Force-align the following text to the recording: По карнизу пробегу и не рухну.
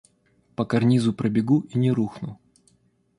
По 0.55 0.65
карнизу 0.65 1.13
пробегу 1.13 1.59
и 1.69 1.77
не 1.77 1.91
рухну. 1.91 2.39